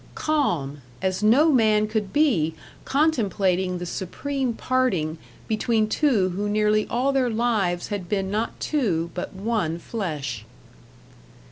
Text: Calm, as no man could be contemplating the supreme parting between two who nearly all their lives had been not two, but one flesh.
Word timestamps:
Calm, 0.15 0.81
as 0.99 1.21
no 1.21 1.51
man 1.51 1.87
could 1.87 2.11
be 2.11 2.55
contemplating 2.85 3.77
the 3.77 3.85
supreme 3.85 4.51
parting 4.51 5.19
between 5.47 5.87
two 5.87 6.29
who 6.29 6.49
nearly 6.49 6.87
all 6.89 7.11
their 7.11 7.29
lives 7.29 7.89
had 7.89 8.09
been 8.09 8.31
not 8.31 8.59
two, 8.59 9.11
but 9.13 9.35
one 9.35 9.77
flesh. 9.77 10.43